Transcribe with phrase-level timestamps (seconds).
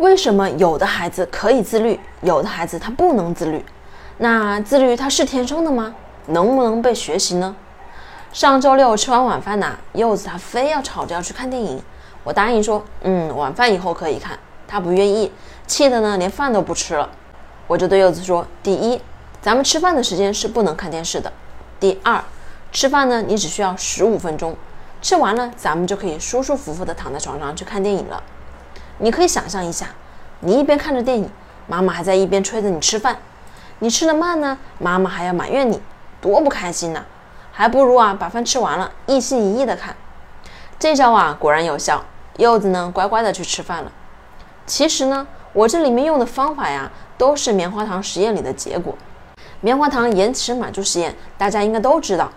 [0.00, 3.62] 为什么有的孩子可以自律，有的孩子他不能自律？
[4.16, 5.94] 那自律他是天生的吗？
[6.28, 7.54] 能不能被学习呢？
[8.32, 11.82] 上周六吃完晚饭呐，柚子他非要吵着要去看电影，
[12.24, 15.30] 我答应说，嗯，晚饭以后可以看，他不愿意，
[15.66, 17.06] 气的呢连饭都不吃了。
[17.66, 18.98] 我就对柚子说，第一，
[19.42, 21.30] 咱们吃饭的时间是不能看电视的；
[21.78, 22.24] 第二，
[22.72, 24.56] 吃饭呢你只需要十五分钟，
[25.02, 28.22] 吃完了咱们就可以舒舒服服的躺在床上去看电影了。
[29.02, 29.86] 你可以想象一下，
[30.40, 31.28] 你一边看着电影，
[31.66, 33.16] 妈妈还在一边催着你吃饭，
[33.78, 35.80] 你吃的慢呢，妈妈还要埋怨你，
[36.20, 37.02] 多不开心呐！
[37.50, 39.96] 还不如啊把饭吃完了，一心一意的看。
[40.78, 42.04] 这招啊果然有效，
[42.36, 43.90] 柚子呢乖乖的去吃饭了。
[44.66, 48.94] 其实呢，我这里面用的方法呀，都是棉花糖实验里的结果。
[49.62, 52.30] 棉花糖延迟满足实验，大家应该都知道，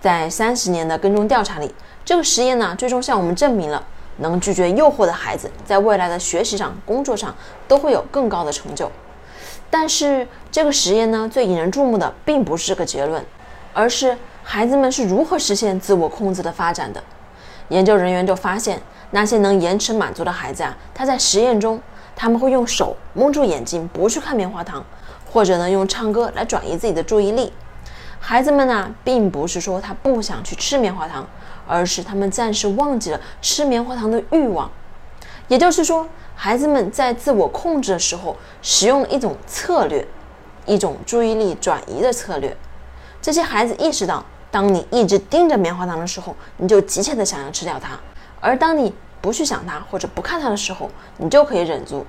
[0.00, 3.84] 在三十年的跟踪调查里，这个实验呢，最终向我们证明了。
[4.18, 7.34] 能拒绝诱惑的孩子，在未来的学习上、工作上
[7.66, 8.90] 都会有更高的成就。
[9.70, 13.24] 但是，这个实验呢，最引人注目的并不是这个结论，
[13.74, 17.02] 而是孩子们是如何实现自我控制的发展的。
[17.68, 21.78] 研究人员就发现，那些能延迟满足的孩子啊，他在实验中，
[22.16, 24.82] 他们会用手蒙住眼睛，不去看棉花糖，
[25.30, 27.52] 或者呢，用唱歌来转移自己的注意力。
[28.18, 31.26] 孩子们呢，并不是说他不想去吃棉花糖。
[31.68, 34.68] 而是他们暂时忘记了吃棉花糖的欲望，
[35.46, 40.06] 也就是说，孩子们在自我控制的时候，使用了一种策略，
[40.66, 42.56] 一种注意力转移的策略。
[43.20, 47.98] 这些孩子意识到，当你一直盯着棉花糖的时候，你就急切的想要吃掉它；
[48.40, 52.06] 而当你不去想它或者不看它的时候，你就可以忍住。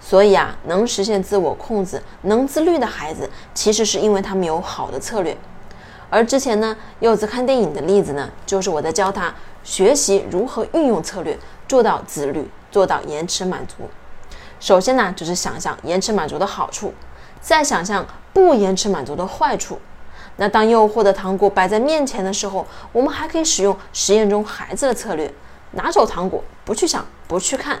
[0.00, 5.36] 所以啊，能实现自我控制、能自律的孩子，其实是因为他们有好的策略。
[6.10, 13.88] 而之前呢，柚子看电影的例子呢，就是我在教他学习如何运用策略，做到自律，做到延迟满足。
[14.58, 16.94] 首先呢，就是想象延迟满足的好处，
[17.40, 19.78] 再想象不延迟满足的坏处。
[20.36, 25.32] 那当诱惑的糖果摆在面前的时候，我们还可以使用实验中孩子的策略，
[25.72, 27.78] 拿走糖果，不去想，不去看，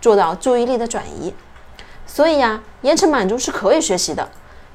[0.00, 1.32] 做到注意力的转移。
[2.06, 4.28] 所以呀，延迟满足是可以学习的。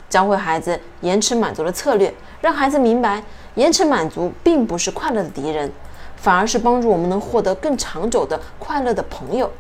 [0.10, 3.24] 教会孩子延迟满足的策略，让孩子明白
[3.56, 5.72] 延迟满足并不是快乐的敌人，
[6.16, 9.52] 反而是帮助我们能获得更长久的快乐的朋友。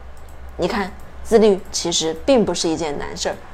[0.58, 0.92] 你看，
[1.24, 3.36] 自律其实并不是一件难事儿。